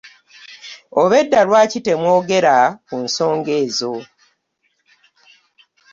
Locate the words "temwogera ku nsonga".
1.85-3.51